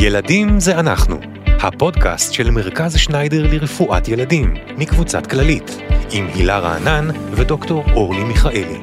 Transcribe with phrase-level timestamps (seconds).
[0.00, 5.78] ילדים זה אנחנו, הפודקאסט של מרכז שניידר לרפואת ילדים, מקבוצת כללית,
[6.12, 8.78] עם הילה רענן ודוקטור אורלי מיכאלי.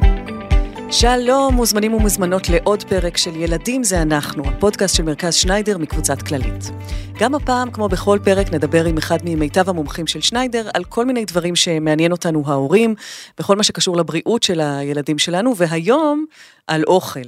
[0.91, 6.71] שלום, מוזמנים ומוזמנות לעוד פרק של ילדים זה אנחנו, הפודקאסט של מרכז שניידר מקבוצת כללית.
[7.19, 11.25] גם הפעם, כמו בכל פרק, נדבר עם אחד ממיטב המומחים של שניידר על כל מיני
[11.25, 12.95] דברים שמעניין אותנו ההורים,
[13.39, 16.25] בכל מה שקשור לבריאות של הילדים שלנו, והיום
[16.67, 17.19] על אוכל.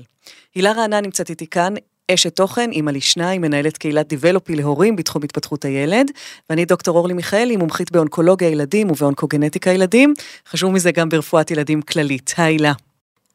[0.56, 1.74] הילה רענן נמצאת איתי כאן,
[2.12, 6.12] אשת תוכן, אימא לשניים, מנהלת קהילת דיבלופי להורים בתחום התפתחות הילד,
[6.50, 10.14] ואני דוקטור אורלי מיכאלי, מומחית באונקולוגיה ילדים ובאונקוגנטיקה ילדים,
[10.50, 12.34] חשוב מזה גם ברפואת ילדים כללית.
[12.38, 12.74] היי הילה.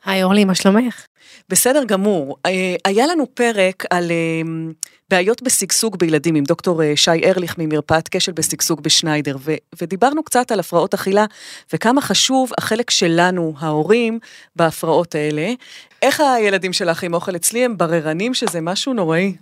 [0.05, 1.07] היי אורלי, מה שלומך?
[1.49, 2.37] בסדר גמור.
[2.47, 4.43] אה, היה לנו פרק על אה,
[5.11, 10.51] בעיות בשגשוג בילדים עם דוקטור אה, שי ארליך ממרפאת כשל בשגשוג בשניידר, ו- ודיברנו קצת
[10.51, 11.25] על הפרעות אכילה,
[11.73, 14.19] וכמה חשוב החלק שלנו, ההורים,
[14.57, 15.53] בהפרעות האלה.
[16.03, 19.35] איך הילדים שלך עם אוכל אצלי הם בררנים שזה משהו נוראי?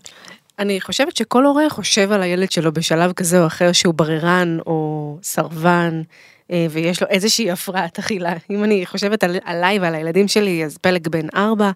[0.59, 5.19] אני חושבת שכל הורה חושב על הילד שלו בשלב כזה או אחר שהוא בררן או
[5.23, 6.03] סרבן.
[6.71, 8.33] ויש לו איזושהי הפרעת אכילה.
[8.51, 11.71] אם אני חושבת על, עליי ועל הילדים שלי, אז פלג בן ארבע,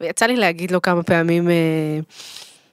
[0.00, 1.48] ויצא לי להגיד לו כמה פעמים,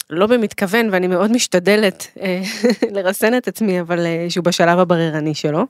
[0.09, 2.41] לא במתכוון, ואני מאוד משתדלת אה,
[2.95, 5.65] לרסן את עצמי, אבל אה, שהוא בשלב הבררני שלו.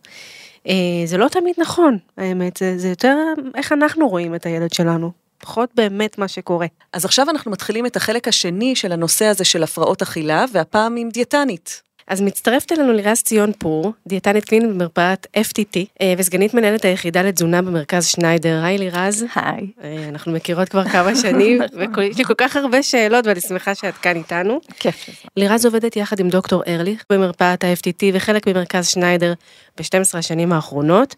[0.68, 0.74] אה,
[1.06, 3.18] זה לא תמיד נכון, האמת, זה, זה יותר
[3.56, 5.12] איך אנחנו רואים את הילד שלנו.
[5.38, 6.68] פחות באמת מה שקורה.
[6.94, 11.10] אז עכשיו אנחנו מתחילים את החלק השני של הנושא הזה של הפרעות אכילה, והפעם עם
[11.10, 11.82] דיאטנית.
[12.10, 17.62] אז מצטרפת אלינו לירז ציון פור, דיאטנית קלינית במרפאת FTT, אה, וסגנית מנהלת היחידה לתזונה
[17.62, 18.64] במרכז שניידר.
[18.64, 19.26] היי לירז.
[19.36, 19.68] היי.
[19.84, 21.62] אה, אנחנו מכירות כבר כמה שנים,
[21.98, 24.60] ויש לי כל כך הרבה שאלות ואני שמחה שאת כאן איתנו.
[24.80, 25.10] כיף.
[25.38, 29.34] לירז עובדת יחד עם דוקטור ארליך במרפאת ה-FTT וחלק ממרכז שניידר
[29.78, 31.16] ב-12 השנים האחרונות.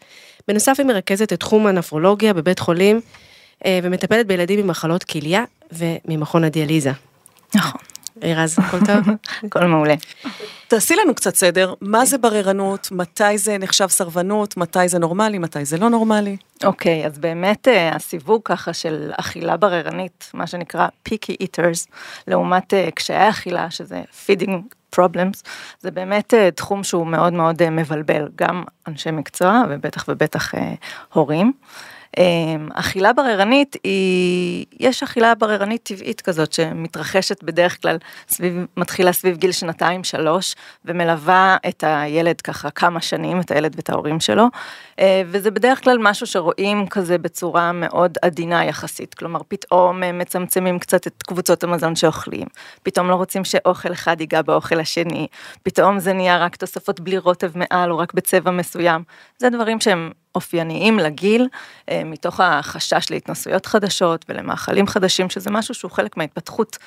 [0.48, 3.02] בנוסף היא מרכזת את תחום הנפרולוגיה בבית חולים
[3.66, 6.92] אה, ומטפלת בילדים עם מחלות כליה וממכון הדיאליזה.
[7.56, 7.91] נכון.
[8.24, 9.16] רז, הכל טוב?
[9.46, 9.94] הכל מעולה.
[10.68, 15.66] תעשי לנו קצת סדר, מה זה בררנות, מתי זה נחשב סרבנות, מתי זה נורמלי, מתי
[15.66, 16.38] זה לא נורמלי.
[16.64, 21.92] אוקיי, okay, אז באמת uh, הסיווג ככה של אכילה בררנית, מה שנקרא picky eaters,
[22.28, 24.52] לעומת uh, קשיי אכילה, שזה feeding
[24.96, 25.44] problems,
[25.80, 30.58] זה באמת uh, תחום שהוא מאוד מאוד uh, מבלבל, גם אנשי מקצוע ובטח ובטח uh,
[31.14, 31.54] הורים.
[32.18, 37.98] אמ, אכילה בררנית היא, יש אכילה בררנית טבעית כזאת שמתרחשת בדרך כלל
[38.30, 40.56] סביב, מתחילה סביב גיל שנתיים שלוש
[40.86, 44.46] ומלווה את הילד ככה כמה שנים, את הילד ואת ההורים שלו,
[45.00, 50.80] אה, וזה בדרך כלל משהו שרואים כזה בצורה מאוד עדינה יחסית, כלומר פתאום אה, מצמצמים
[50.80, 52.48] קצת את קבוצות המזון שאוכלים,
[52.84, 55.28] פתאום לא רוצים שאוכל אחד ייגע באוכל השני,
[55.64, 59.04] פתאום זה נהיה רק תוספות בלי רוטב מעל או רק בצבע מסוים,
[59.38, 61.48] זה דברים שהם אופייניים לגיל,
[61.90, 66.78] אה, מתוך החשש להתנסויות חדשות ולמאכלים חדשים, שזה משהו שהוא חלק מההתפתחות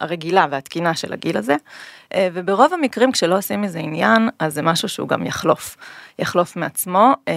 [0.00, 1.56] הרגילה והתקינה של הגיל הזה.
[2.14, 5.76] אה, וברוב המקרים כשלא עושים מזה עניין, אז זה משהו שהוא גם יחלוף,
[6.18, 7.12] יחלוף מעצמו.
[7.28, 7.34] אה,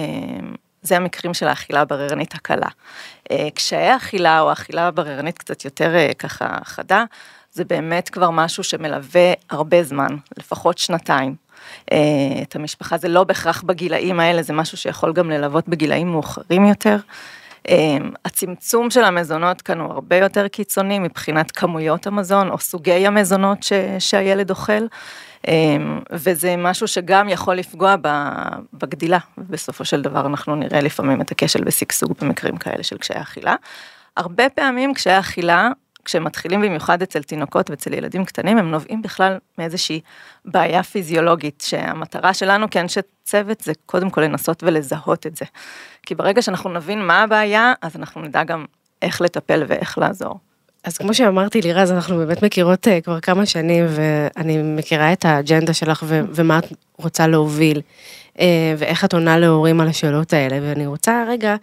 [0.82, 2.68] זה המקרים של האכילה הבררנית הקלה.
[3.54, 7.04] קשיי אכילה או אכילה בררנית קצת יותר ככה חדה,
[7.52, 11.45] זה באמת כבר משהו שמלווה הרבה זמן, לפחות שנתיים.
[11.92, 11.98] אה,
[12.42, 16.96] את המשפחה, זה לא בהכרח בגילאים האלה, זה משהו שיכול גם ללוות בגילאים מאוחרים יותר.
[17.68, 23.62] אה, הצמצום של המזונות כאן הוא הרבה יותר קיצוני מבחינת כמויות המזון או סוגי המזונות
[23.62, 24.86] ש, שהילד אוכל,
[25.48, 25.76] אה,
[26.12, 27.94] וזה משהו שגם יכול לפגוע
[28.72, 33.54] בגדילה, ובסופו של דבר אנחנו נראה לפעמים את הכשל בשגשוג במקרים כאלה של קשיי אכילה.
[34.16, 35.70] הרבה פעמים קשיי אכילה
[36.06, 40.00] כשהם מתחילים במיוחד אצל תינוקות ואצל ילדים קטנים, הם נובעים בכלל מאיזושהי
[40.44, 45.44] בעיה פיזיולוגית, שהמטרה שלנו כאנשי צוות זה קודם כל לנסות ולזהות את זה.
[46.02, 48.64] כי ברגע שאנחנו נבין מה הבעיה, אז אנחנו נדע גם
[49.02, 50.38] איך לטפל ואיך לעזור.
[50.84, 55.74] אז כמו שאמרתי לירז, אנחנו באמת מכירות uh, כבר כמה שנים, ואני מכירה את האג'נדה
[55.74, 56.64] שלך ו- ומה את
[56.98, 57.80] רוצה להוביל,
[58.34, 58.40] uh,
[58.78, 61.56] ואיך את עונה להורים על השאלות האלה, ואני רוצה רגע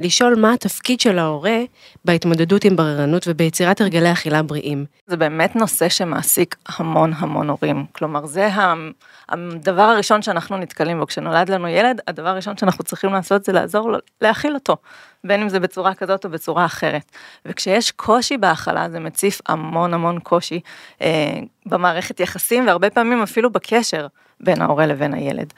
[0.00, 1.58] לשאול מה התפקיד של ההורה
[2.04, 4.84] בהתמודדות עם בררנות וביצירת הרגלי אכילה בריאים.
[5.06, 7.86] זה באמת נושא שמעסיק המון המון הורים.
[7.92, 8.48] כלומר, זה
[9.28, 11.06] הדבר הראשון שאנחנו נתקלים בו.
[11.06, 14.76] כשנולד לנו ילד, הדבר הראשון שאנחנו צריכים לעשות זה לעזור לו להכיל אותו,
[15.24, 17.10] בין אם זה בצורה כזאת או בצורה אחרת.
[17.46, 20.60] וכשיש קושי בהכלה, זה מציף המון המון קושי
[21.02, 24.06] אה, במערכת יחסים, והרבה פעמים אפילו בקשר
[24.40, 25.52] בין ההורה לבין הילד.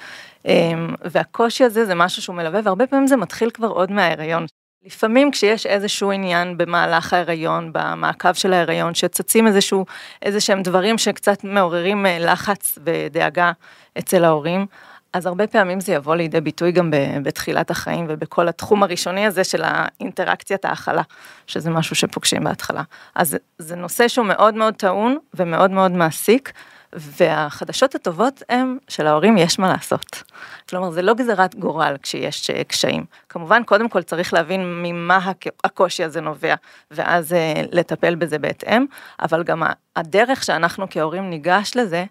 [0.44, 4.46] אמ, והקושי הזה זה משהו שהוא מלווה, והרבה פעמים זה מתחיל כבר עוד מההיריון.
[4.86, 9.86] לפעמים כשיש איזשהו עניין במהלך ההיריון, במעקב של ההיריון, שצצים איזשהו,
[10.22, 13.52] איזה שהם דברים שקצת מעוררים אה, לחץ ודאגה
[13.98, 14.66] אצל ההורים,
[15.12, 16.90] אז הרבה פעמים זה יבוא לידי ביטוי גם
[17.22, 21.02] בתחילת החיים ובכל התחום הראשוני הזה של האינטראקציית ההכלה,
[21.46, 22.82] שזה משהו שפוגשים בהתחלה.
[23.14, 26.52] אז זה נושא שהוא מאוד מאוד טעון ומאוד מאוד מעסיק,
[26.93, 30.23] והחדשות הטובות הן שלהורים יש מה לעשות.
[30.69, 33.05] כלומר, זה לא גזירת גורל כשיש אה, קשיים.
[33.29, 35.32] כמובן, קודם כל צריך להבין ממה
[35.64, 36.55] הקושי הזה נובע,
[36.90, 38.87] ואז אה, לטפל בזה בהתאם,
[39.23, 39.62] אבל גם
[39.96, 42.05] הדרך שאנחנו כהורים ניגש לזה,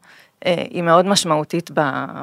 [0.45, 1.71] היא מאוד משמעותית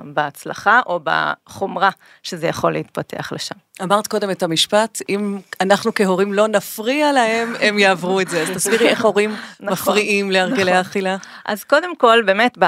[0.05, 1.91] בהצלחה או בחומרה
[2.23, 3.55] שזה יכול להתפתח לשם.
[3.83, 8.43] אמרת קודם את המשפט, אם אנחנו כהורים לא נפריע להם, הם יעברו את זה.
[8.43, 10.75] אז תסבירי איך הורים נכון, מפריעים להרגלי נכון.
[10.75, 11.17] האכילה.
[11.45, 12.59] אז קודם כל, באמת,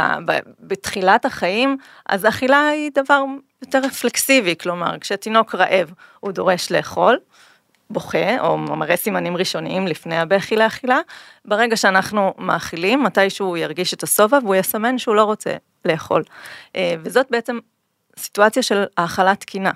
[0.60, 1.76] בתחילת החיים,
[2.08, 3.22] אז אכילה היא דבר
[3.62, 7.18] יותר רפלקסיבי, כלומר, כשתינוק רעב, הוא דורש לאכול.
[7.90, 11.00] בוכה או מראה סימנים ראשוניים לפני הבכי לאכילה,
[11.44, 15.50] ברגע שאנחנו מאכילים, מתישהו הוא ירגיש את השובע והוא יסמן שהוא לא רוצה
[15.84, 16.22] לאכול.
[16.76, 17.58] אה, וזאת בעצם
[18.18, 19.70] סיטואציה של האכלה תקינה.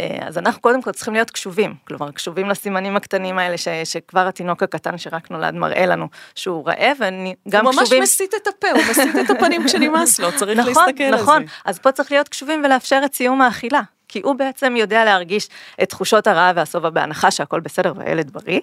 [0.00, 4.26] אה, אז אנחנו קודם כל צריכים להיות קשובים, כלומר קשובים לסימנים הקטנים האלה ש, שכבר
[4.26, 7.92] התינוק הקטן שרק נולד מראה לנו שהוא רעב, ואני גם הוא קשובים...
[7.92, 11.12] הוא ממש מסיט את הפה, הוא מסיט את הפנים כשנמאס לו, צריך נכון, להסתכל נכון,
[11.12, 11.22] על זה.
[11.22, 13.80] נכון, אז פה צריך להיות קשובים ולאפשר את סיום האכילה.
[14.08, 15.48] כי הוא בעצם יודע להרגיש
[15.82, 18.60] את תחושות הרעב והשובע בהנחה שהכל בסדר והילד בריא,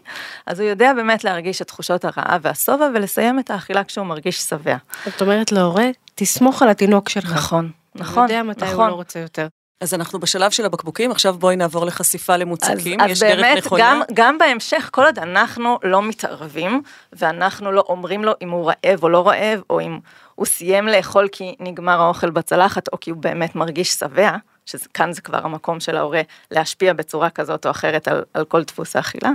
[0.48, 4.76] אז הוא יודע באמת להרגיש את תחושות הרעב והשובע ולסיים את האכילה כשהוא מרגיש שבע.
[5.06, 7.34] זאת אומרת להורה, תסמוך על התינוק שלך.
[7.34, 8.80] נכון, נכון, הוא יודע מתי נכון.
[8.80, 9.48] הוא לא רוצה יותר.
[9.82, 13.58] אז אנחנו בשלב של הבקבוקים, עכשיו בואי נעבור לחשיפה למוצקים, אז, יש אז דרך באמת,
[13.58, 13.84] נכונה.
[13.84, 16.82] גם, גם בהמשך, כל עוד אנחנו לא מתערבים,
[17.14, 20.00] ואנחנו לא אומרים לו אם הוא רעב או לא רעב, או אם
[20.36, 24.32] הוא סיים לאכול כי נגמר האוכל בצלחת, או כי הוא באמת מרגיש שבע,
[24.66, 26.22] שכאן זה כבר המקום של ההורה
[26.52, 29.32] להשפיע בצורה כזאת או אחרת על, על כל דפוס האכילה.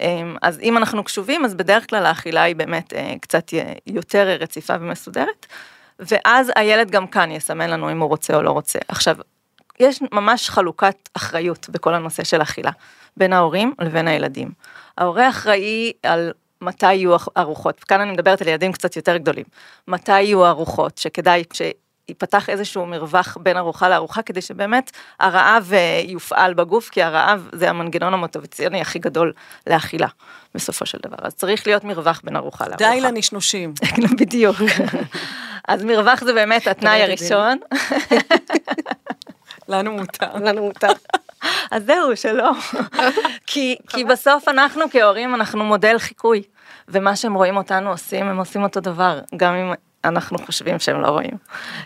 [0.00, 3.50] אמ, אז אם אנחנו קשובים, אז בדרך כלל האכילה היא באמת אה, קצת
[3.86, 5.46] יותר רציפה ומסודרת,
[5.98, 8.78] ואז הילד גם כאן יסמן לנו אם הוא רוצה או לא רוצה.
[8.88, 9.16] עכשיו,
[9.80, 12.70] יש ממש חלוקת אחריות בכל הנושא של אכילה,
[13.16, 14.50] בין ההורים לבין הילדים.
[14.98, 19.44] ההורה אחראי על מתי יהיו ארוחות, כאן אני מדברת על ילדים קצת יותר גדולים,
[19.88, 21.44] מתי יהיו ארוחות, שכדאי
[22.08, 24.90] ייפתח איזשהו מרווח בין ארוחה לארוחה, כדי שבאמת
[25.20, 29.32] הרעב אה, יופעל בגוף, כי הרעב זה המנגנון המוטיבציוני הכי גדול
[29.66, 30.08] לאכילה,
[30.54, 31.16] בסופו של דבר.
[31.22, 32.90] אז צריך להיות מרווח בין ארוחה לארוחה.
[32.90, 33.74] די לנשנושים.
[34.20, 34.56] בדיוק.
[35.68, 37.58] אז מרווח זה באמת התנאי הראשון.
[39.68, 40.34] לנו מותר.
[40.34, 40.92] לנו מותר.
[41.70, 42.50] אז זהו, שלא.
[43.46, 46.42] כי, כי בסוף אנחנו כהורים, אנחנו מודל חיקוי.
[46.88, 49.20] ומה שהם רואים אותנו עושים, הם עושים אותו דבר.
[49.36, 49.72] גם אם
[50.08, 51.36] אנחנו חושבים שהם לא רואים.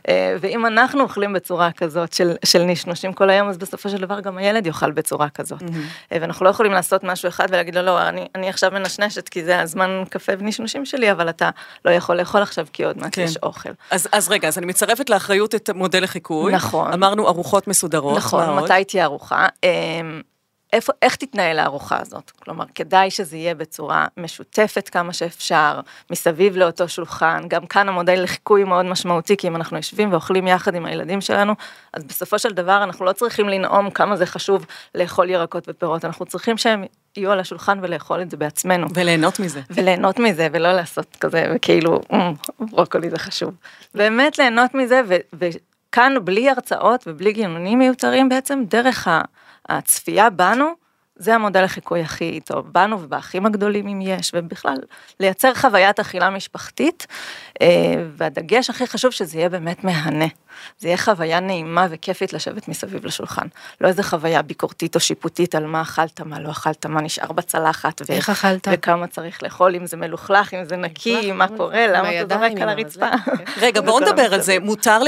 [0.08, 4.20] אה, ואם אנחנו אוכלים בצורה כזאת של, של נשנושים כל היום, אז בסופו של דבר
[4.20, 5.62] גם הילד יאכל בצורה כזאת.
[5.62, 6.10] Mm-hmm.
[6.10, 9.60] ואנחנו לא יכולים לעשות משהו אחד ולהגיד לו, לא, אני, אני עכשיו מנשנשת כי זה
[9.60, 11.50] הזמן קפה ונשנושים שלי, אבל אתה
[11.84, 13.22] לא יכול לאכול עכשיו כי עוד מעט כן.
[13.22, 13.70] יש אוכל.
[13.90, 16.52] אז, אז רגע, אז אני מצרפת לאחריות את מודל החיקוי.
[16.52, 16.92] נכון.
[16.92, 18.16] אמרנו ארוחות מסודרות.
[18.16, 19.46] נכון, מתי תהיה ארוחה.
[20.72, 22.30] אמ, איפה, איך תתנהל הארוחה הזאת?
[22.30, 25.80] כלומר, כדאי שזה יהיה בצורה משותפת כמה שאפשר,
[26.10, 30.74] מסביב לאותו שולחן, גם כאן המודל לחיקוי מאוד משמעותי, כי אם אנחנו יושבים ואוכלים יחד
[30.74, 31.54] עם הילדים שלנו,
[31.92, 36.26] אז בסופו של דבר אנחנו לא צריכים לנאום כמה זה חשוב לאכול ירקות ופירות, אנחנו
[36.26, 36.84] צריכים שהם
[37.16, 38.86] יהיו על השולחן ולאכול את זה בעצמנו.
[38.94, 39.60] וליהנות מזה.
[39.70, 42.00] וליהנות מזה, ולא לעשות כזה, וכאילו,
[42.60, 43.54] ברוקולי זה חשוב.
[43.94, 45.00] באמת ליהנות מזה,
[45.32, 49.20] וכאן בלי הרצאות ובלי גינונים מיותרים בעצם, דרך ה...
[49.68, 50.74] הצפייה בנו,
[51.16, 54.76] זה המודל החיקוי הכי טוב, בנו ובאחים הגדולים אם יש, ובכלל,
[55.20, 57.06] לייצר חוויית אכילה משפחתית,
[57.62, 57.68] אה,
[58.16, 60.26] והדגש הכי חשוב שזה יהיה באמת מהנה.
[60.78, 63.46] זה יהיה חוויה נעימה וכיפית לשבת מסביב לשולחן.
[63.80, 68.10] לא איזה חוויה ביקורתית או שיפוטית על מה אכלת, מה לא אכלת, מה נשאר בצלחת.
[68.10, 68.68] איך ו- אכלת?
[68.72, 72.68] וכמה צריך לאכול, אם זה מלוכלך, אם זה נקי, מה קורה, למה אתה זורק על
[72.68, 73.06] הרצפה.
[73.56, 75.02] רגע, בואו נדבר על זה, מותר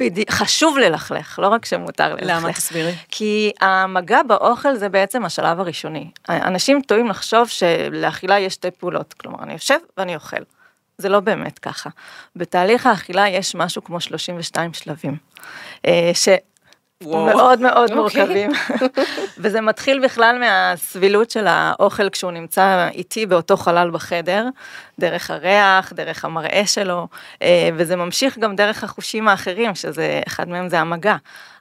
[0.00, 0.30] ללכלך.
[0.30, 2.30] חשוב ללכלך, לא רק שמותר ללכלך.
[2.30, 2.52] למה?
[2.52, 2.92] תסבירי.
[3.08, 6.10] כי המגע באוכל זה בעצם השלב הראשוני.
[6.28, 10.42] אנשים טועים לחשוב שלאכילה יש שתי פעולות, כלומר, אני יושב ואני אוכל.
[10.98, 11.90] זה לא באמת ככה.
[12.36, 15.16] בתהליך האכילה יש משהו כמו 32 שלבים.
[15.86, 16.28] אה, ש...
[17.02, 17.24] וואו.
[17.24, 17.96] מאוד מאוד okay.
[17.96, 17.96] אוקיי.
[17.96, 18.50] מורכבים.
[19.42, 24.48] וזה מתחיל בכלל מהסבילות של האוכל כשהוא נמצא איתי באותו חלל בחדר,
[24.98, 27.08] דרך הריח, דרך המראה שלו,
[27.42, 31.16] אה, וזה ממשיך גם דרך החושים האחרים, שזה, אחד מהם זה המגע.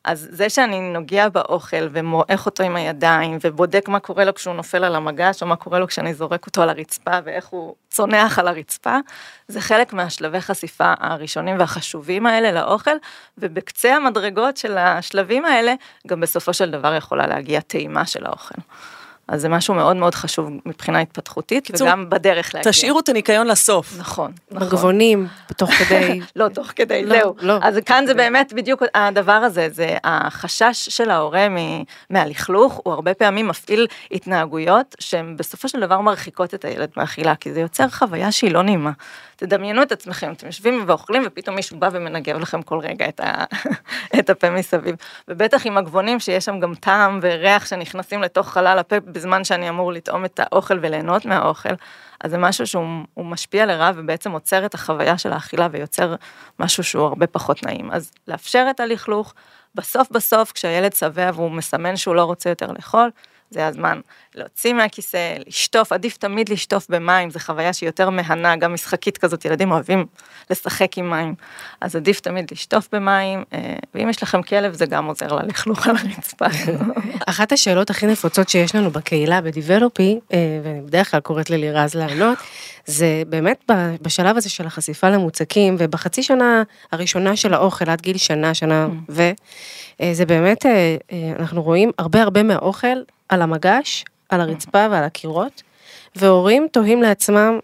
[0.06, 4.84] אז זה שאני נוגע באוכל ומועך אותו עם הידיים ובודק מה קורה לו כשהוא נופל
[4.84, 8.48] על המגש או מה קורה לו כשאני זורק אותו על הרצפה ואיך הוא צונח על
[8.48, 8.98] הרצפה,
[9.48, 12.96] זה חלק מהשלבי חשיפה הראשונים והחשובים האלה לאוכל,
[13.38, 15.74] ובקצה המדרגות של השלבים האלה,
[16.08, 18.62] גם בסופו של דבר יכולה להגיע טעימה של האוכל.
[19.28, 22.72] אז זה משהו מאוד מאוד חשוב מבחינה התפתחותית, קיצור, וגם בדרך להגיע.
[22.72, 24.00] תשאירו את הניקיון לסוף.
[24.00, 24.68] נכון, נכון.
[24.68, 25.28] מגבונים,
[25.58, 26.20] תוך כדי.
[26.36, 27.36] לא תוך כדי, לא, זהו.
[27.42, 28.24] לא, אז כאן זה כדי.
[28.24, 34.96] באמת בדיוק הדבר הזה, זה החשש של ההורה מ- מהלכלוך, הוא הרבה פעמים מפעיל התנהגויות
[35.00, 38.92] שהן בסופו של דבר מרחיקות את הילד מאכילה, כי זה יוצר חוויה שהיא לא נעימה.
[39.36, 43.44] תדמיינו את עצמכם, אתם יושבים ואוכלים ופתאום מישהו בא ומנגב לכם כל רגע את, ה...
[44.20, 44.96] את הפה מסביב.
[45.28, 49.94] ובטח עם הגבונים שיש שם גם טעם וריח שנכנסים לתוך חלל הפה בזמן שאני אמור
[49.94, 51.74] לטעום את האוכל וליהנות מהאוכל,
[52.24, 56.16] אז זה משהו שהוא הוא משפיע לרעה ובעצם עוצר את החוויה של האכילה ויוצר
[56.60, 57.92] משהו שהוא הרבה פחות נעים.
[57.92, 59.34] אז לאפשר את הלכלוך,
[59.76, 63.10] בסוף בסוף כשהילד שבע והוא מסמן שהוא לא רוצה יותר לאכול,
[63.50, 64.00] זה הזמן
[64.36, 69.46] להוציא מהכיסא, לשטוף, עדיף תמיד לשטוף במים, זו חוויה שהיא יותר מהנה, גם משחקית כזאת,
[69.46, 70.06] ילדים אוהבים
[70.50, 71.36] לשחק עם מים,
[71.82, 75.96] אז עדיף תמיד לשטוף במים, אה, ואם יש לכם כלב זה גם עוזר ללכלוך על
[75.98, 76.46] הרצפה.
[77.30, 82.38] אחת השאלות הכי נפוצות שיש לנו בקהילה בדיבלופי, אה, ואני בדרך כלל קוראת ללירז לענות,
[82.86, 83.72] זה באמת
[84.02, 89.32] בשלב הזה של החשיפה למוצקים, ובחצי שנה הראשונה של האוכל, עד גיל שנה, שנה ו...
[90.02, 90.66] אה, זה באמת,
[91.40, 92.98] אנחנו רואים הרבה הרבה מהאוכל
[93.30, 95.62] על המגש, על הרצפה ועל הקירות,
[96.16, 97.60] והורים תוהים לעצמם,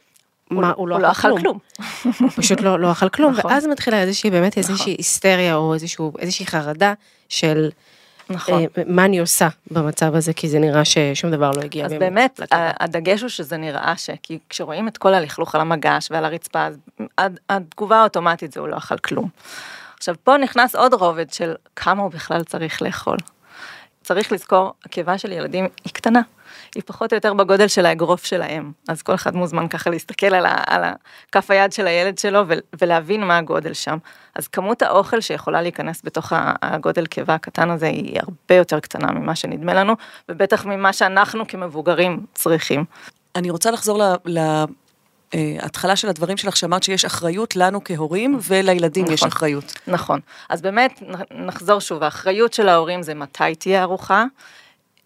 [0.50, 1.60] מה, הוא לא אכל כלום.
[2.04, 3.52] הוא פשוט לא, לא אכל כלום, נכון.
[3.52, 4.94] ואז מתחילה איזושהי, באמת איזושהי נכון.
[4.98, 6.94] היסטריה או איזשהו, איזושהי חרדה
[7.30, 7.70] של
[8.30, 8.62] נכון.
[8.62, 11.86] אה, מה אני עושה במצב הזה, כי זה נראה ששום דבר לא הגיע.
[11.86, 12.40] אז באמת.
[12.52, 14.10] ה- הדגש הוא שזה נראה ש...
[14.24, 16.68] כי כשרואים את כל הלכלוך על המגש ועל הרצפה,
[17.18, 19.30] אז התגובה האוטומטית זה הוא לא אכל כלום.
[19.98, 23.18] עכשיו, פה נכנס עוד רובד של כמה הוא בכלל צריך לאכול.
[24.10, 26.22] צריך לזכור, הקיבה של ילדים היא קטנה.
[26.76, 28.72] היא פחות או יותר בגודל של האגרוף שלהם.
[28.88, 30.84] אז כל אחד מוזמן ככה להסתכל על, ה, על
[31.32, 32.44] כף היד של הילד שלו
[32.82, 33.98] ולהבין מה הגודל שם.
[34.36, 39.36] אז כמות האוכל שיכולה להיכנס בתוך הגודל קיבה הקטן הזה היא הרבה יותר קטנה ממה
[39.36, 39.94] שנדמה לנו,
[40.30, 42.86] ובטח ממה שאנחנו כמבוגרים צריכים.
[43.36, 44.64] אני רוצה לחזור ל-
[45.36, 49.28] להתחלה של הדברים שלך, שאמרת שיש אחריות לנו כהורים, ולילדים יש נכון.
[49.28, 49.74] אחריות.
[49.88, 50.20] נכון.
[50.50, 54.26] אז באמת, נחזור שוב, האחריות של ההורים זה מתי תהיה ארוחה,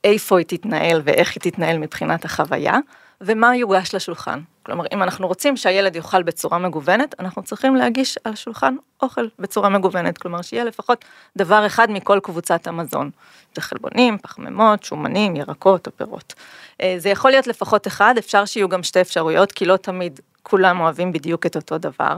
[0.03, 2.77] איפה היא תתנהל ואיך היא תתנהל מבחינת החוויה,
[3.25, 4.39] ומה יוגש לשולחן.
[4.63, 9.69] כלומר, אם אנחנו רוצים שהילד יאכל בצורה מגוונת, אנחנו צריכים להגיש על השולחן אוכל בצורה
[9.69, 10.17] מגוונת.
[10.17, 11.05] כלומר, שיהיה לפחות
[11.37, 13.09] דבר אחד מכל קבוצת המזון.
[13.55, 16.33] זה חלבונים, פחמימות, שומנים, ירקות או פירות.
[16.81, 20.79] אה, זה יכול להיות לפחות אחד, אפשר שיהיו גם שתי אפשרויות, כי לא תמיד כולם
[20.79, 22.15] אוהבים בדיוק את אותו דבר,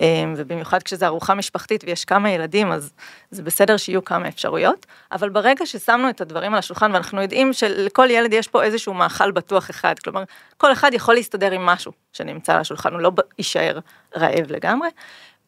[0.00, 2.92] אה, ובמיוחד כשזו ארוחה משפחתית ויש כמה ילדים, אז
[3.30, 8.10] זה בסדר שיהיו כמה אפשרויות, אבל ברגע ששמנו את הדברים על השולחן ואנחנו יודעים שלכל
[8.10, 10.24] ילד יש פה איזשהו מאכל בטוח אחד, כלומר,
[10.56, 13.78] כל אחד יכול להסתדר עם משהו שנמצא על השולחן, הוא לא יישאר
[14.16, 14.88] רעב לגמרי.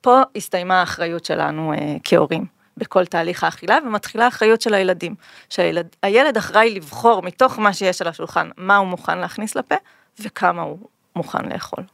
[0.01, 2.63] פה הסתיימה האחריות שלנו אה, כהורים.
[2.77, 5.15] בכל תהליך האכילה, ומתחילה האחריות של הילדים.
[5.51, 9.75] שהילד אחראי לבחור מתוך מה שיש על השולחן, מה הוא מוכן להכניס לפה,
[10.21, 10.79] וכמה הוא
[11.17, 11.85] מוכן לאכול.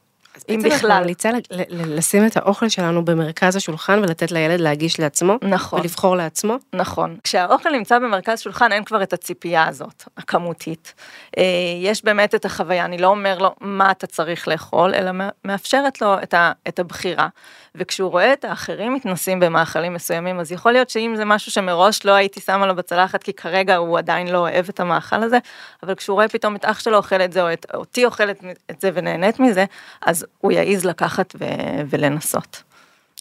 [0.48, 1.00] אם בעצם את בכלל.
[1.00, 5.80] ממליצה ל- ל- לשים את האוכל שלנו במרכז השולחן ולתת לילד להגיש לעצמו, נכון.
[5.80, 6.56] ולבחור לעצמו.
[6.72, 7.16] נכון.
[7.24, 10.94] כשהאוכל נמצא במרכז שולחן אין כבר את הציפייה הזאת, הכמותית.
[11.38, 11.42] אה,
[11.82, 16.00] יש באמת את החוויה, אני לא אומר לו מה אתה צריך לאכול, אלא מא- מאפשרת
[16.00, 17.28] לו את, ה, את הבחירה.
[17.74, 22.12] וכשהוא רואה את האחרים מתנסים במאכלים מסוימים, אז יכול להיות שאם זה משהו שמראש לא
[22.12, 25.38] הייתי שמה לו בצלחת, כי כרגע הוא עדיין לא אוהב את המאכל הזה,
[25.82, 28.80] אבל כשהוא רואה פתאום את אח שלו אוכל את זה, או את, אותי אוכלת את
[28.80, 29.64] זה ונהנית מזה,
[30.02, 31.44] אז הוא יעז לקחת ו,
[31.90, 32.62] ולנסות.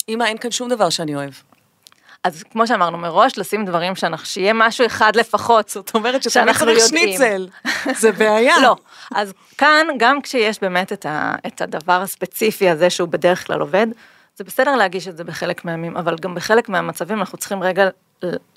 [0.10, 1.32] אמא, אין כאן שום דבר שאני אוהב.
[2.24, 5.70] אז כמו שאמרנו מראש, לשים דברים שאנחנו, שיהיה משהו אחד לפחות.
[5.70, 6.88] זאת אומרת שתמיד שאנחנו צריך.
[6.88, 7.48] שניצל.
[7.96, 8.60] זה בעיה.
[8.64, 8.76] לא,
[9.16, 13.88] אז כאן, גם כשיש באמת את, ה, את הדבר הספציפי הזה שהוא בדרך כלל עובד,
[14.38, 17.90] זה בסדר להגיש את זה בחלק מהימים, אבל גם בחלק מהמצבים אנחנו צריכים רגע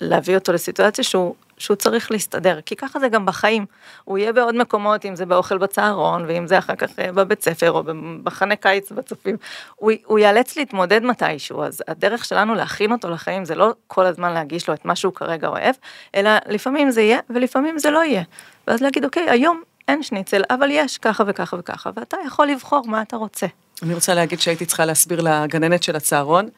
[0.01, 3.65] להביא אותו לסיטואציה שהוא, שהוא צריך להסתדר, כי ככה זה גם בחיים.
[4.03, 7.71] הוא יהיה בעוד מקומות, אם זה באוכל בצהרון, ואם זה אחר כך אה, בבית ספר,
[7.71, 9.37] או במחנה קיץ בצופים,
[9.75, 14.33] הוא, הוא ייאלץ להתמודד מתישהו, אז הדרך שלנו להכין אותו לחיים זה לא כל הזמן
[14.33, 15.75] להגיש לו את מה שהוא כרגע אוהב,
[16.15, 18.23] אלא לפעמים זה יהיה, ולפעמים זה לא יהיה.
[18.67, 23.01] ואז להגיד, אוקיי, היום אין שניצל, אבל יש ככה וככה וככה, ואתה יכול לבחור מה
[23.01, 23.47] אתה רוצה.
[23.83, 26.49] אני רוצה להגיד שהייתי צריכה להסביר לגננת של הצהרון,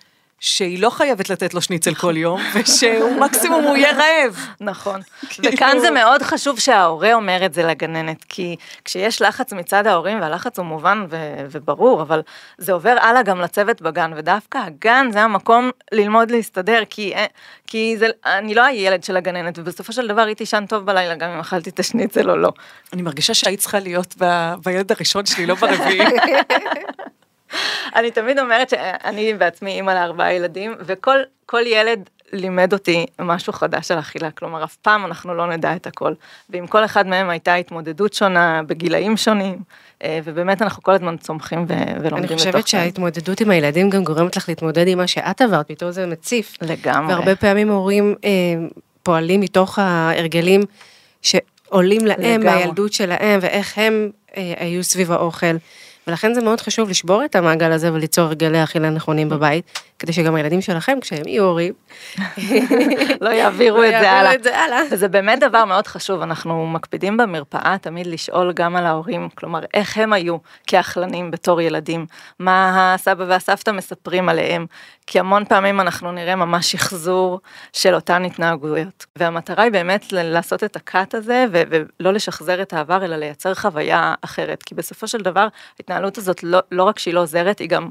[0.45, 4.47] שהיא לא חייבת לתת לו שניצל כל יום, ושהוא מקסימום הוא יהיה רעב.
[4.61, 5.01] נכון.
[5.29, 10.21] כאילו- וכאן זה מאוד חשוב שההורה אומר את זה לגננת, כי כשיש לחץ מצד ההורים,
[10.21, 11.17] והלחץ הוא מובן ו-
[11.51, 12.21] וברור, אבל
[12.57, 17.25] זה עובר הלאה גם לצוות בגן, ודווקא הגן זה המקום ללמוד להסתדר, כי, אה,
[17.67, 21.29] כי זה, אני לא הילד של הגננת, ובסופו של דבר היא תישן טוב בלילה, גם
[21.29, 22.49] אם אכלתי את השניצל או לא.
[22.93, 25.99] אני מרגישה שהיית צריכה להיות ב- בילד הראשון שלי, לא ברביעי.
[27.95, 33.91] אני תמיד אומרת שאני בעצמי אימא לארבעה ילדים, וכל כל ילד לימד אותי משהו חדש
[33.91, 36.13] על אכילה, כלומר אף פעם אנחנו לא נדע את הכל.
[36.49, 39.57] ועם כל אחד מהם הייתה התמודדות שונה, בגילאים שונים,
[40.03, 42.37] אה, ובאמת אנחנו כל הזמן צומחים ו- ולומדים לתוך אני זה.
[42.37, 46.57] חושבת שההתמודדות עם הילדים גם גורמת לך להתמודד עם מה שאת עברת, פתאום זה מציף.
[46.61, 47.13] לגמרי.
[47.13, 48.29] והרבה פעמים הורים אה,
[49.03, 50.61] פועלים מתוך ההרגלים
[51.21, 52.55] שעולים להם לגמרי.
[52.55, 55.55] מהילדות שלהם, ואיך הם אה, היו סביב האוכל.
[56.07, 60.35] ולכן זה מאוד חשוב לשבור את המעגל הזה וליצור הרגלי אכילה נכונים בבית, כדי שגם
[60.35, 61.73] הילדים שלכם, כשהם יהיו הורים,
[63.21, 64.33] לא יעבירו לא את זה יעבירו הלאה.
[64.33, 64.79] את זה הלאה.
[64.91, 69.97] וזה באמת דבר מאוד חשוב, אנחנו מקפידים במרפאה תמיד לשאול גם על ההורים, כלומר, איך
[69.97, 72.05] הם היו כאכלנים בתור ילדים,
[72.39, 74.65] מה הסבא והסבתא מספרים עליהם,
[75.07, 77.39] כי המון פעמים אנחנו נראה ממש שחזור
[77.73, 79.05] של אותן התנהגויות.
[79.15, 84.63] והמטרה היא באמת לעשות את הקאט הזה, ולא לשחזר את העבר, אלא לייצר חוויה אחרת,
[84.63, 85.47] כי בסופו של דבר,
[85.93, 87.89] ההתנהלות הזאת לא, לא רק שהיא לא עוזרת, היא גם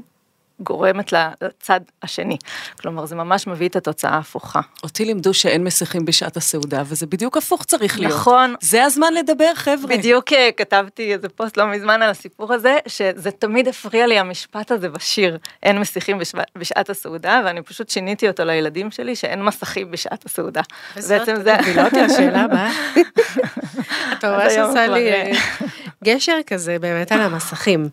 [0.63, 2.37] גורמת לצד השני.
[2.81, 4.61] כלומר, זה ממש מביא את התוצאה ההפוכה.
[4.83, 8.13] אותי לימדו שאין מסיחים בשעת הסעודה, וזה בדיוק הפוך צריך להיות.
[8.13, 8.55] נכון.
[8.61, 9.97] זה הזמן לדבר, חבר'ה.
[9.97, 14.71] בדיוק אה, כתבתי איזה פוסט לא מזמן על הסיפור הזה, שזה תמיד הפריע לי המשפט
[14.71, 16.37] הזה בשיר, אין מסיחים בשו...
[16.57, 20.61] בשעת הסעודה, ואני פשוט שיניתי אותו לילדים שלי, שאין מסכים בשעת הסעודה.
[20.95, 21.57] בעצם זה...
[21.57, 22.71] מובילה אותי לשאלה הבאה.
[24.13, 25.67] את ממש היום עושה כבר, לי אה, אה,
[26.03, 27.89] גשר כזה באמת על המסכים.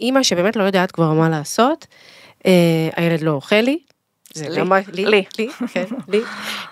[0.00, 1.86] אימא שבאמת לא יודעת כבר מה לעשות,
[2.46, 3.78] אה, הילד לא אוכל לי.
[4.34, 4.62] זה לי.
[4.62, 5.24] ממש, לי, לי.
[5.38, 6.20] לי, כן, לי.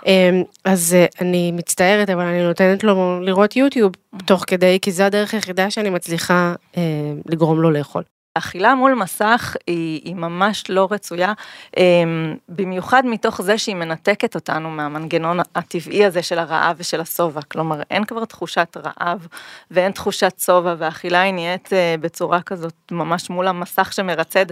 [0.06, 0.30] אה,
[0.64, 3.92] אז אה, אני מצטערת, אבל אני נותנת לו לראות יוטיוב
[4.26, 6.82] תוך כדי, כי זה הדרך היחידה שאני מצליחה אה,
[7.26, 8.02] לגרום לו לאכול.
[8.38, 11.33] אכילה מול מסך היא, היא ממש לא רצויה,
[11.76, 17.42] אמ, במיוחד מתוך זה שהיא מנתקת אותנו מהמנגנון הטבעי הזה של הרעב ושל השובע.
[17.42, 19.26] כלומר, אין כבר תחושת רעב
[19.71, 24.47] ואין תחושת שובע, והאכילה היא נהיית אה, בצורה כזאת ממש מול המסך שמרצד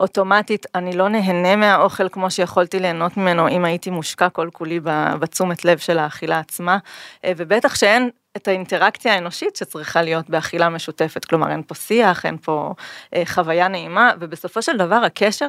[0.00, 0.66] אוטומטית.
[0.74, 4.80] אני לא נהנה מהאוכל כמו שיכולתי ליהנות ממנו אם הייתי מושקע כל כולי
[5.20, 6.78] בתשומת לב של האכילה עצמה,
[7.24, 12.36] אה, ובטח שאין את האינטראקציה האנושית שצריכה להיות באכילה משותפת, כלומר אין פה שיח, אין
[12.36, 12.74] פה
[13.14, 15.48] אה, חוויה נעימה, ובסופו של דבר הקשר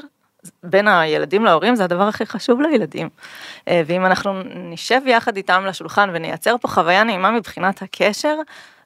[0.64, 3.10] בין הילדים להורים זה הדבר הכי חשוב לילדים.
[3.68, 8.36] אה, ואם אנחנו נשב יחד איתם לשולחן ונייצר פה חוויה נעימה מבחינת הקשר,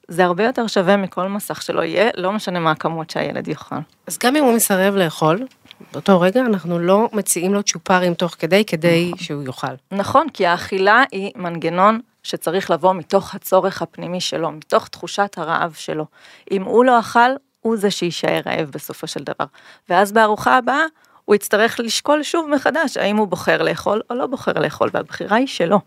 [0.08, 3.76] זה הרבה יותר שווה מכל מסך שלא יהיה, לא משנה מה הכמות שהילד יאכל.
[4.08, 5.48] אז גם אם הוא מסרב לאכול,
[5.94, 9.68] באותו רגע אנחנו לא מציעים לו צ'ופרים תוך כדי, כדי שהוא יאכל.
[9.92, 16.06] נכון, כי האכילה היא מנגנון שצריך לבוא מתוך הצורך הפנימי שלו, מתוך תחושת הרעב שלו.
[16.52, 17.30] אם הוא לא אכל,
[17.62, 19.46] הוא זה שיישאר רעב בסופו של דבר.
[19.90, 20.84] ואז בארוחה הבאה,
[21.26, 25.48] הוא יצטרך לשקול שוב מחדש, האם הוא בוחר לאכול או לא בוחר לאכול, והבחירה היא
[25.48, 25.80] שלו.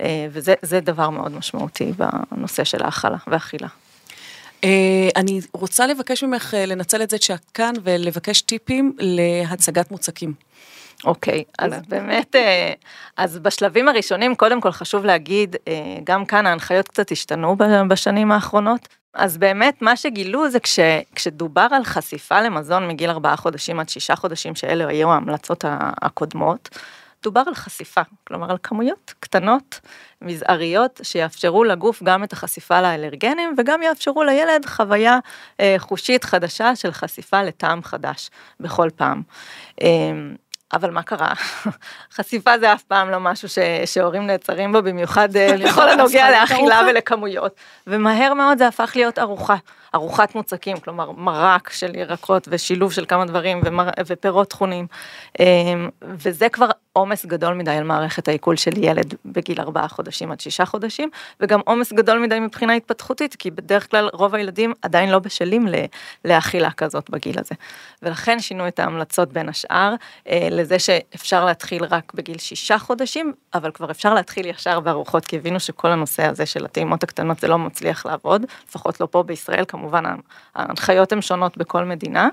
[0.00, 1.92] אה, וזה זה דבר מאוד משמעותי
[2.30, 3.68] בנושא של האכלה והאכילה.
[4.64, 10.34] אה, אני רוצה לבקש ממך אה, לנצל את זה שאת כאן ולבקש טיפים להצגת מוצקים.
[11.04, 12.72] אוקיי, אז באמת, אה,
[13.16, 15.72] אז בשלבים הראשונים, קודם כל חשוב להגיד, אה,
[16.04, 17.56] גם כאן ההנחיות קצת השתנו
[17.88, 18.88] בשנים האחרונות.
[19.14, 20.78] אז באמת, מה שגילו זה כש,
[21.14, 25.64] כשדובר על חשיפה למזון מגיל ארבעה חודשים עד שישה חודשים, שאלה היו ההמלצות
[26.02, 26.68] הקודמות,
[27.24, 29.80] דובר על חשיפה, כלומר על כמויות קטנות,
[30.22, 35.18] מזעריות, שיאפשרו לגוף גם את החשיפה לאלרגנים, וגם יאפשרו לילד חוויה
[35.60, 39.22] אה, חושית חדשה של חשיפה לטעם חדש בכל פעם.
[39.82, 39.88] אה,
[40.74, 41.32] אבל מה קרה?
[42.14, 46.82] חשיפה זה אף פעם לא משהו ש, שהורים נעצרים בו, במיוחד אה, בכל הנוגע לאכילה
[46.88, 47.52] ולכמויות.
[47.86, 49.56] ומהר מאוד זה הפך להיות ארוחה,
[49.94, 54.86] ארוחת מוצקים, כלומר מרק של ירקות ושילוב של כמה דברים ומר, ופירות טחונים.
[55.40, 55.46] אה,
[56.02, 60.64] וזה כבר עומס גדול מדי על מערכת העיכול של ילד בגיל ארבעה חודשים עד שישה
[60.64, 65.66] חודשים, וגם עומס גדול מדי מבחינה התפתחותית, כי בדרך כלל רוב הילדים עדיין לא בשלים
[66.24, 67.54] לאכילה כזאת בגיל הזה.
[68.02, 69.94] ולכן שינו את ההמלצות בין השאר
[70.28, 75.36] אה, לזה שאפשר להתחיל רק בגיל שישה חודשים, אבל כבר אפשר להתחיל ישר בארוחות, כי
[75.36, 79.64] הבינו שכל הנושא הזה של הטעימות הקטנות זה לא מצליח לעבוד, לפחות לא פה בישראל,
[80.54, 82.28] ההנחיות הן שונות בכל מדינה,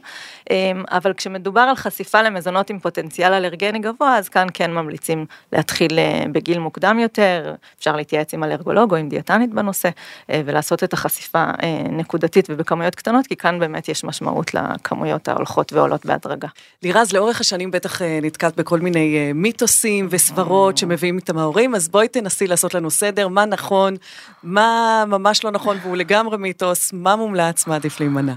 [0.51, 5.99] אה, אבל כשמדובר על חשיפה למזונות עם פוטנציאל אלרגני גבוה, אז כאן כן ממליצים להתחיל
[5.99, 9.89] אה, בגיל מוקדם יותר, אפשר להתייעץ עם אלרגולוג או עם דיאטנית בנושא,
[10.29, 15.73] אה, ולעשות את החשיפה אה, נקודתית ובכמויות קטנות, כי כאן באמת יש משמעות לכמויות ההולכות
[15.73, 16.47] ועולות בהדרגה.
[16.83, 22.47] לירז, לאורך השנים בטח נתקעת בכל מיני מיתוסים וסברות שמביאים איתם ההורים, אז בואי תנסי
[22.47, 23.95] לעשות לנו סדר, מה נכון,
[24.43, 28.33] מה ממש לא נכון והוא לגמרי מיתוס, מה מומלץ, מה עדיף להימנע.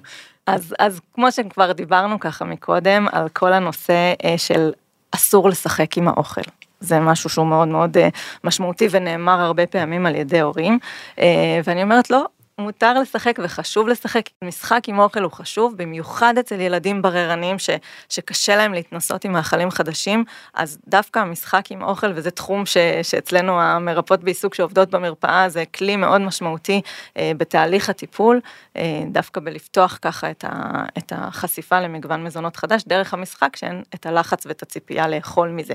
[0.47, 4.73] אז, אז כמו שכבר דיברנו ככה מקודם, על כל הנושא אה, של
[5.15, 6.41] אסור לשחק עם האוכל.
[6.81, 8.09] זה משהו שהוא מאוד מאוד אה,
[8.45, 10.79] משמעותי ונאמר הרבה פעמים על ידי הורים,
[11.19, 12.25] אה, ואני אומרת לא,
[12.59, 14.23] מותר לשחק וחשוב לשחק.
[14.45, 17.71] משחק עם אוכל הוא חשוב, במיוחד אצל ילדים בררניים ש,
[18.09, 23.61] שקשה להם להתנסות עם מאכלים חדשים, אז דווקא המשחק עם אוכל, וזה תחום ש, שאצלנו
[23.61, 26.81] המרפאות בעיסוק שעובדות במרפאה, זה כלי מאוד משמעותי
[27.17, 28.41] אה, בתהליך הטיפול,
[28.77, 34.07] אה, דווקא בלפתוח ככה את, ה, את החשיפה למגוון מזונות חדש, דרך המשחק שאין את
[34.07, 35.75] הלחץ ואת הציפייה לאכול מזה.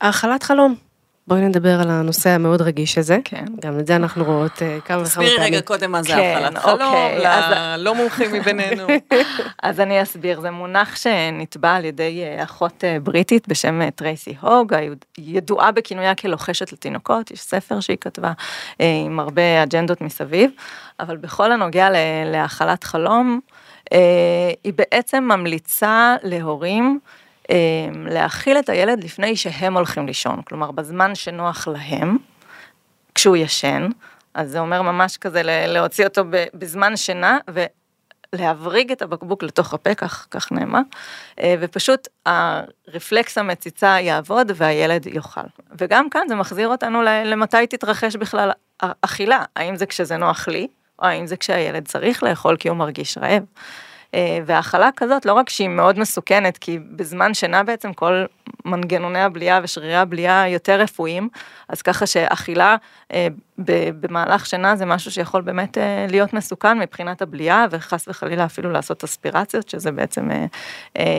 [0.00, 0.89] האכלת חלום.
[1.30, 3.18] בואי נדבר על הנושא המאוד רגיש הזה.
[3.24, 3.44] כן.
[3.60, 5.04] גם את זה אנחנו רואות כמה וכמה פעמים.
[5.04, 8.86] תסבירי רגע קודם מה זה כן, חלום, אוקיי, אז- ללא מומחים מבינינו.
[9.62, 14.34] אז אני אסביר, זה מונח שנתבע על ידי אה, אחות אה, בריטית בשם אה, טרייסי
[14.40, 14.74] הוג,
[15.16, 18.32] הידועה בכינויה כלוחשת לתינוקות, יש ספר שהיא כתבה
[18.78, 20.50] עם הרבה אג'נדות מסביב,
[21.00, 21.88] אבל בכל הנוגע
[22.26, 23.40] להאכלת חלום,
[24.64, 27.00] היא בעצם ממליצה להורים
[28.06, 32.16] להאכיל את הילד לפני שהם הולכים לישון, כלומר בזמן שנוח להם,
[33.14, 33.88] כשהוא ישן,
[34.34, 37.38] אז זה אומר ממש כזה להוציא אותו בזמן שינה
[38.34, 40.80] ולהבריג את הבקבוק לתוך הפה, כך, כך נאמר,
[41.40, 45.40] אה, ופשוט הרפלקס המציצה יעבוד והילד יאכל.
[45.78, 48.50] וגם כאן זה מחזיר אותנו למתי תתרחש בכלל
[49.00, 53.18] אכילה, האם זה כשזה נוח לי, או האם זה כשהילד צריך לאכול כי הוא מרגיש
[53.18, 53.42] רעב.
[54.14, 58.24] אה, והאכלה כזאת, לא רק שהיא מאוד מסוכנת, כי בזמן שינה בעצם כל
[58.64, 61.28] מנגנוני הבליעה ושרירי הבליעה יותר רפואיים,
[61.68, 62.76] אז ככה שאכילה
[63.12, 63.28] אה,
[64.00, 69.04] במהלך שינה זה משהו שיכול באמת אה, להיות מסוכן מבחינת הבליעה, וחס וחלילה אפילו לעשות
[69.04, 70.28] אספירציות, שזה בעצם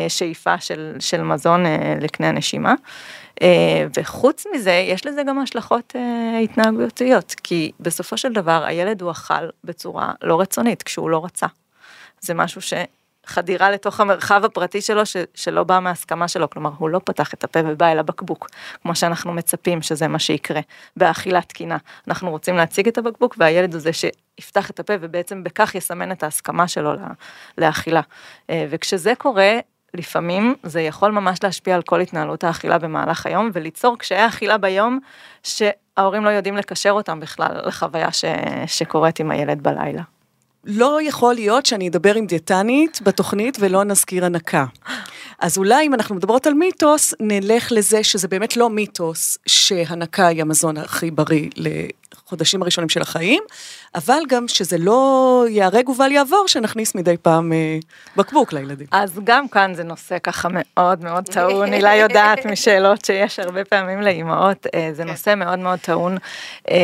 [0.08, 1.64] שאיפה של, של מזון
[2.02, 2.74] לקנה הנשימה.
[3.98, 5.96] וחוץ מזה, יש לזה גם השלכות
[6.44, 11.48] התנהגותיות, כי בסופו של דבר הילד הוא אכל בצורה לא רצונית, כשהוא לא רצה.
[12.22, 17.02] זה משהו שחדירה לתוך המרחב הפרטי שלו ש, שלא בא מהסכמה שלו, כלומר הוא לא
[17.04, 18.50] פתח את הפה ובא אל הבקבוק,
[18.82, 20.62] כמו שאנחנו מצפים שזה מה שיקרה
[20.98, 21.78] באכילה תקינה.
[22.08, 26.24] אנחנו רוצים להציג את הבקבוק והילד הוא זה שיפתח את הפה ובעצם בכך יסמן את
[26.24, 27.08] ההסכמה שלו לה,
[27.58, 28.02] לאכילה.
[28.50, 29.60] אה, וכשזה קורה,
[29.94, 35.00] לפעמים זה יכול ממש להשפיע על כל התנהלות האכילה במהלך היום וליצור קשיי אכילה ביום
[35.44, 38.26] שההורים לא יודעים לקשר אותם בכלל לחוויה ש,
[38.68, 40.02] שקורית עם הילד בלילה.
[40.66, 44.66] לא יכול להיות שאני אדבר עם דיאטנית בתוכנית ולא נזכיר הנקה.
[45.40, 50.42] אז אולי אם אנחנו מדברות על מיתוס, נלך לזה שזה באמת לא מיתוס שהנקה היא
[50.42, 53.44] המזון הכי בריא לחודשים הראשונים של החיים,
[53.96, 57.78] אבל גם שזה לא ייהרג ובל יעבור שנכניס מדי פעם אה,
[58.18, 58.88] בקבוק לילדים.
[58.92, 64.02] אז גם כאן זה נושא ככה מאוד מאוד טעון, הילה יודעת משאלות שיש הרבה פעמים
[64.02, 66.18] לאימהות, אה, זה נושא מאוד מאוד טעון.
[66.70, 66.78] אה,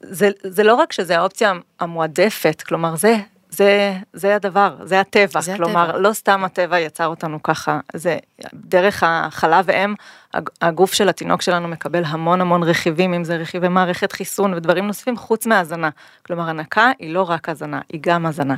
[0.00, 3.16] זה, זה לא רק שזה האופציה המועדפת, כלומר זה,
[3.50, 5.98] זה, זה הדבר, זה הטבע, זה כלומר הטבע.
[5.98, 8.18] לא סתם הטבע יצר אותנו ככה, זה
[8.54, 9.94] דרך החלב ואם,
[10.34, 14.86] הג- הגוף של התינוק שלנו מקבל המון המון רכיבים, אם זה רכיבי מערכת חיסון ודברים
[14.86, 15.90] נוספים חוץ מהזנה,
[16.26, 18.54] כלומר הנקה היא לא רק הזנה, היא גם הזנה,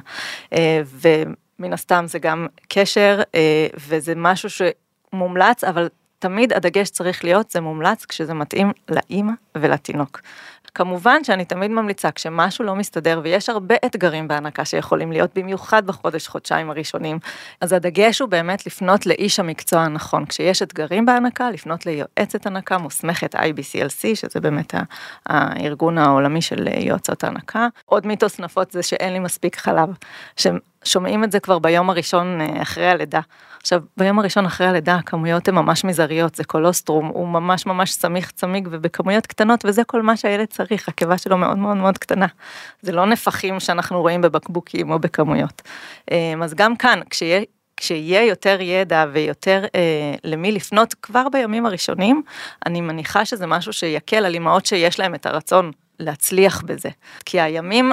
[0.53, 4.49] אה, ומן הסתם זה גם קשר, אה, וזה משהו
[5.13, 10.21] שמומלץ, אבל תמיד הדגש צריך להיות, זה מומלץ כשזה מתאים לאימא ולתינוק.
[10.75, 16.29] כמובן שאני תמיד ממליצה, כשמשהו לא מסתדר, ויש הרבה אתגרים בהנקה שיכולים להיות, במיוחד בחודש,
[16.29, 17.19] חודשיים הראשונים,
[17.61, 20.27] אז הדגש הוא באמת לפנות לאיש המקצוע הנכון.
[20.27, 24.75] כשיש אתגרים בהנקה, לפנות ליועצת הנקה מוסמכת IBCLC, שזה באמת
[25.27, 27.69] הארגון העולמי של יועצות ההנקה.
[27.85, 29.89] עוד מיתוס נפוץ זה שאין לי מספיק חלב,
[30.85, 33.21] ששומעים את זה כבר ביום הראשון אה, אחרי הלידה.
[33.63, 38.31] עכשיו, ביום הראשון אחרי הלידה הכמויות הן ממש מזעריות, זה קולוסטרום, הוא ממש ממש סמיך
[38.31, 42.27] צמיג ובכמויות קטנות, וזה כל מה שהילד צריך, הקיבה שלו מאוד מאוד מאוד קטנה.
[42.83, 45.63] זה לא נפחים שאנחנו רואים בבקבוקים או בכמויות.
[46.11, 47.41] אה, אז גם כאן, כשיהיה...
[47.77, 52.23] כשיהיה יותר ידע ויותר אה, למי לפנות כבר בימים הראשונים,
[52.67, 56.89] אני מניחה שזה משהו שיקל על אמהות שיש להם את הרצון להצליח בזה.
[57.25, 57.93] כי הימים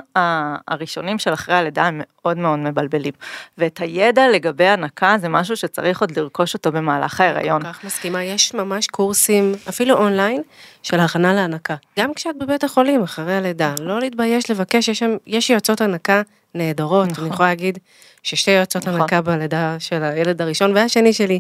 [0.67, 3.13] הראשונים של אחרי הלידה הם מאוד מאוד מבלבלים.
[3.57, 7.61] ואת הידע לגבי הנקה זה משהו שצריך עוד לרכוש אותו במהלך ההיריון.
[7.61, 10.41] כל כך מסכימה, יש ממש קורסים, אפילו אונליין,
[10.83, 11.75] של הכנה להנקה.
[11.99, 16.21] גם כשאת בבית החולים, אחרי הלידה, לא להתבייש לבקש, יש שם, יש יועצות הנקה
[16.55, 17.23] נהדרות, נכון.
[17.23, 17.79] אני יכולה להגיד
[18.23, 19.01] ששתי יועצות נכון.
[19.01, 21.39] הנקה בלידה של הילד הראשון והשני שלי,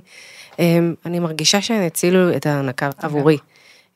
[0.59, 3.37] אמ, אני מרגישה שהן הצילו את ההנקה עבורי.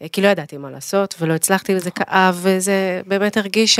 [0.02, 3.80] אה, כי לא ידעתי מה לעשות, ולא הצלחתי, וזה כאב, וזה באמת הרגיש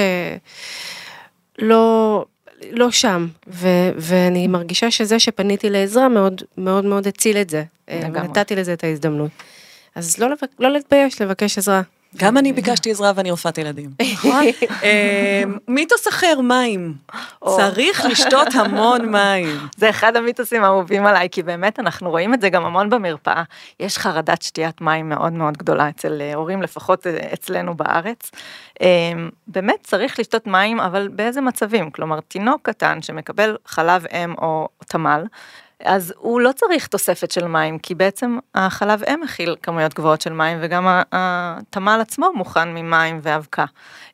[1.60, 2.26] שלא...
[2.72, 7.64] לא שם, ו- ואני מרגישה שזה שפניתי לעזרה מאוד מאוד מאוד הציל את זה.
[7.90, 8.28] אה, לגמרי.
[8.28, 9.32] ונתתי לזה את ההזדמנות.
[9.96, 10.28] אז לא,
[10.60, 11.82] לא להתבייש לבקש עזרה.
[12.18, 13.90] גם אני ביקשתי עזרה ואני רופאת ילדים.
[14.14, 14.44] נכון.
[14.84, 16.94] אה, מיתוס אחר, מים.
[17.46, 19.58] צריך לשתות המון מים.
[19.78, 23.44] זה אחד המיתוסים האהובים עליי, כי באמת אנחנו רואים את זה גם המון במרפאה.
[23.80, 28.32] יש חרדת שתיית מים מאוד מאוד גדולה אצל אה, הורים, לפחות אה, אצלנו בארץ.
[29.48, 31.92] באמת צריך לשתות מים, אבל באיזה מצבים?
[31.92, 35.24] כלומר, תינוק קטן שמקבל חלב אם או תמ"ל,
[35.84, 40.34] אז הוא לא צריך תוספת של מים, כי בעצם החלב אם מכיל כמויות גבוהות של
[40.34, 43.66] מים, וגם התמ"ל עצמו מוכן ממים ואבקה.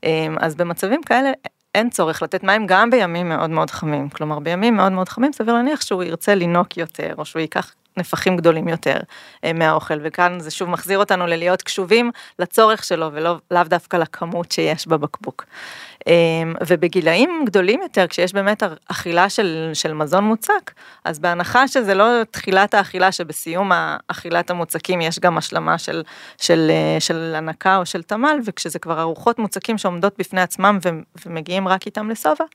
[0.03, 1.31] אמ, אז במצבים כאלה
[1.75, 4.09] אין צורך לתת מים גם בימים מאוד מאוד חמים.
[4.09, 8.37] כלומר, בימים מאוד מאוד חמים סביר להניח שהוא ירצה לינוק יותר, או שהוא ייקח נפחים
[8.37, 8.97] גדולים יותר
[9.43, 14.87] אה, מהאוכל, וכאן זה שוב מחזיר אותנו ללהיות קשובים לצורך שלו ולאו דווקא לכמות שיש
[14.87, 15.45] בבקבוק.
[16.07, 20.71] אמ, ובגילאים גדולים יותר, כשיש באמת אכילה של, של מזון מוצק,
[21.05, 23.71] אז בהנחה שזה לא תחילת האכילה, שבסיום
[24.07, 26.03] אכילת המוצקים יש גם השלמה של,
[26.37, 30.79] של, אה, של הנקה או של תמ"ל, וכשזה כבר ארוחות מוצקים שעומדות בפני עצמם
[31.25, 32.45] ומגיעים רק איתם לשובע,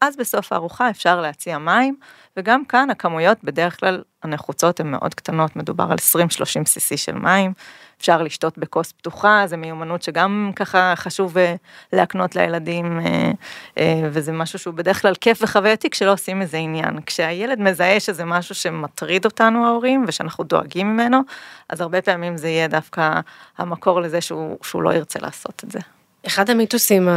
[0.00, 1.96] אז בסוף הארוחה אפשר להציע מים,
[2.36, 6.20] וגם כאן הכמויות בדרך כלל הנחוצות הן מאוד קטנות, מדובר על 20-30
[6.62, 7.52] cc של מים,
[7.98, 11.54] אפשר לשתות בכוס פתוחה, זו מיומנות שגם ככה חשוב אה,
[11.92, 13.30] להקנות לילדים, אה,
[13.78, 17.00] אה, וזה משהו שהוא בדרך כלל כיף וחווייתי כשלא עושים מזה עניין.
[17.06, 21.20] כשהילד מזהה שזה משהו שמטריד אותנו ההורים ושאנחנו דואגים ממנו,
[21.68, 23.20] אז הרבה פעמים זה יהיה דווקא
[23.58, 25.80] המקור לזה שהוא, שהוא לא ירצה לעשות את זה.
[26.26, 27.08] אחד המיתוסים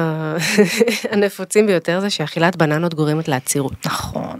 [1.11, 3.85] הנפוצים ביותר זה שאכילת בננות גורמת לעצירות.
[3.85, 4.39] נכון,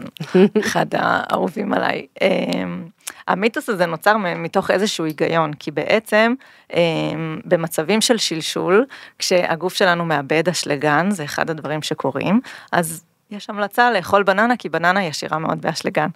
[0.60, 2.06] אחד האהובים עליי.
[2.22, 2.84] אמ,
[3.28, 6.34] המיתוס הזה נוצר מתוך איזשהו היגיון, כי בעצם
[6.74, 8.86] אמ, במצבים של שלשול,
[9.18, 12.40] כשהגוף שלנו מאבד אשלגן, זה אחד הדברים שקורים,
[12.72, 16.08] אז יש המלצה לאכול בננה כי בננה היא עשירה מאוד באשלגן.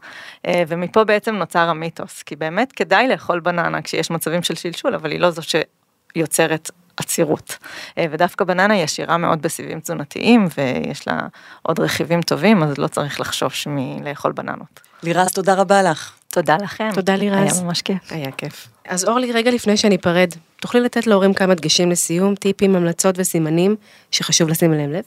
[0.46, 5.10] אה, ומפה בעצם נוצר המיתוס, כי באמת כדאי לאכול בננה כשיש מצבים של שלשול, אבל
[5.10, 7.58] היא לא זו שיוצרת עצירות.
[7.98, 11.18] אה, ודווקא בננה היא עשירה מאוד בסיבים תזונתיים ויש לה
[11.62, 14.80] עוד רכיבים טובים, אז לא צריך לחשוש מלאכול בננות.
[15.02, 16.12] לירז, תודה רבה לך.
[16.28, 16.90] תודה לכם.
[16.94, 17.58] תודה לירז.
[17.58, 18.12] היה ממש כיף.
[18.12, 18.68] היה כיף.
[18.88, 20.30] אז אורלי, רגע לפני שאני אפרד,
[20.60, 23.76] תוכלי לתת להורים כמה דגשים לסיום, טיפים, המלצות וסימנים
[24.10, 25.04] שחשוב לשים אליהם לב?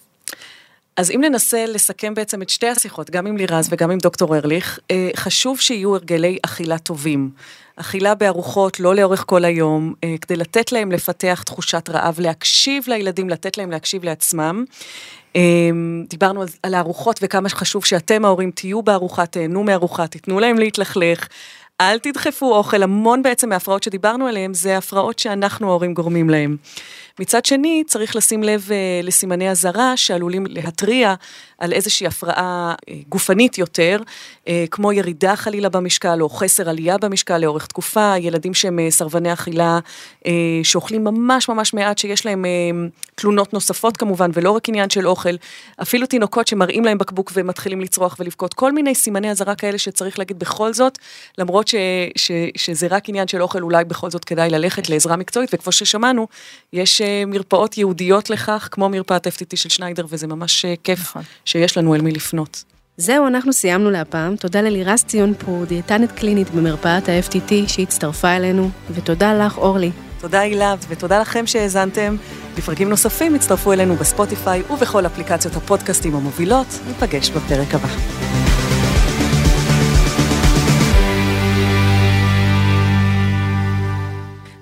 [1.02, 4.80] אז אם ננסה לסכם בעצם את שתי השיחות, גם עם לירז וגם עם דוקטור ארליך,
[4.92, 7.30] אה, חשוב שיהיו הרגלי אכילה טובים.
[7.76, 13.30] אכילה בארוחות לא לאורך כל היום, אה, כדי לתת להם לפתח תחושת רעב, להקשיב לילדים,
[13.30, 14.64] לתת להם להקשיב לעצמם.
[15.36, 15.42] אה,
[16.10, 21.28] דיברנו על הארוחות וכמה חשוב שאתם ההורים תהיו בארוחה, תהנו מארוחה, תיתנו להם להתלכלך.
[21.82, 26.56] אל תדחפו אוכל, המון בעצם מההפרעות שדיברנו עליהן, זה הפרעות שאנחנו ההורים גורמים להן.
[27.22, 31.14] מצד שני, צריך לשים לב uh, לסימני אזהרה שעלולים להתריע
[31.58, 34.02] על איזושהי הפרעה uh, גופנית יותר,
[34.46, 39.80] uh, כמו ירידה חלילה במשקל או חסר עלייה במשקל לאורך תקופה, ילדים שהם סרבני אכילה,
[40.64, 42.46] שאוכלים ממש ממש מעט, שיש להם
[43.16, 45.36] תלונות נוספות כמובן, ולא רק עניין של אוכל,
[45.82, 50.40] אפילו תינוקות שמראים להם בקבוק ומתחילים לצרוח ולבכות, כל מיני סימני אזהרה כאלה שצריך להגיד
[50.40, 50.98] בכל זאת,
[51.38, 51.76] למרות ש,
[52.16, 56.28] ש, שזה רק עניין של אוכל, אולי בכל זאת כדאי ללכת לעזרה מקצועית, וכמו ששמענו,
[56.74, 61.22] יש מרפאות ייעודיות לכך, כמו מרפאת FTT של שניידר, וזה ממש אה, כיף נכון.
[61.46, 62.64] שיש לנו אל מי לפנות.
[62.98, 64.36] זהו, אנחנו סיימנו להפעם.
[64.36, 69.92] תודה ללירז ציון פור, דיאטנית קלינית במרפאת ה-FTT שהצטרפה אלינו, ותודה לך, אורלי.
[70.20, 72.16] תודה הילה, ותודה לכם שהאזנתם.
[72.58, 76.68] לפרקים נוספים הצטרפו אלינו בספוטיפיי ובכל אפליקציות הפודקאסטים המובילות.
[76.88, 78.41] ניפגש בפרק הבא.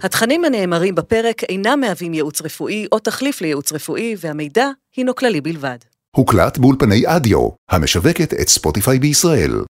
[0.02, 5.78] התכנים הנאמרים בפרק אינם מהווים ייעוץ רפואי או תחליף לייעוץ רפואי, והמידע הינו כללי בלבד.
[6.16, 9.62] הוקלט באולפני אדיו, המשווקת את ספוטיפיי בישראל.